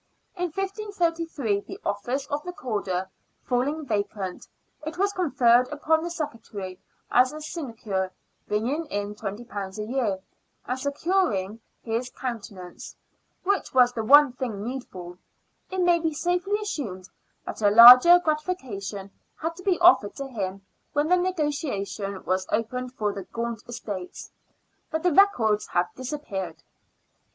In 0.35 0.45
1533, 0.45 1.59
the 1.61 1.79
office 1.85 2.25
of 2.25 2.43
Recorder 2.43 3.07
falling 3.43 3.85
vacant, 3.85 4.47
it 4.83 4.97
was 4.97 5.13
conferred 5.13 5.67
upon 5.71 6.01
the 6.01 6.09
Secretary 6.09 6.79
as 7.11 7.31
a 7.31 7.39
sinecure, 7.39 8.11
bringing 8.47 8.87
in 8.87 9.13
£20 9.13 9.77
a 9.77 9.83
year, 9.85 10.19
and 10.65 10.79
securing 10.79 11.59
his 11.83 12.09
countenance, 12.09 12.95
which 13.43 13.75
was 13.75 13.93
the 13.93 14.03
one 14.03 14.33
thing 14.33 14.63
needful. 14.63 15.19
It 15.69 15.81
may 15.81 15.99
be 15.99 16.15
safely 16.15 16.57
assumed 16.59 17.07
that 17.45 17.61
a 17.61 17.69
larger 17.69 18.17
gratification 18.25 19.11
had 19.35 19.55
to 19.57 19.61
be 19.63 19.77
offered 19.81 20.15
to 20.15 20.25
him 20.25 20.65
when 20.93 21.09
the 21.09 21.15
negotiation 21.17 22.25
was 22.25 22.47
opened 22.51 22.93
for 22.95 23.13
the 23.13 23.25
Gaunt 23.25 23.61
estates, 23.67 24.31
but 24.89 25.03
the 25.03 25.13
records 25.13 25.67
have 25.67 25.93
disappeared. 25.93 26.63